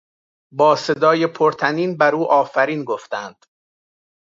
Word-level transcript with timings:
با 0.51 0.75
صدای 0.75 1.27
پر 1.27 1.51
طنین 1.51 1.97
بر 1.97 2.15
او 2.15 2.31
آفرین 2.31 2.83
گفتند. 2.83 3.45